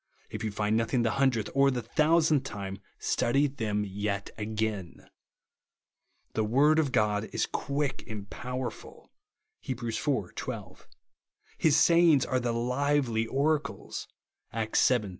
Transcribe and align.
If 0.31 0.43
you 0.43 0.49
find 0.49 0.75
nothing 0.75 1.03
the 1.03 1.11
hundredth 1.21 1.51
or 1.53 1.69
the 1.69 1.83
thousandth 1.83 2.43
time, 2.43 2.79
study 2.97 3.45
them 3.45 3.85
yet 3.85 4.31
again." 4.35 5.07
The 6.33 6.43
word 6.43 6.79
of 6.79 6.91
God 6.91 7.25
is 7.31 7.45
qiiich 7.45 8.11
and 8.11 8.27
"powerful^' 8.27 9.09
(Heb. 9.63 9.83
iv. 9.83 10.35
12); 10.35 10.87
his 11.59 11.77
sayings 11.77 12.25
are 12.25 12.39
the" 12.39 12.51
lively 12.75 13.27
oracles," 13.27 14.07
(Acts 14.51 14.87
vii. 14.89 15.09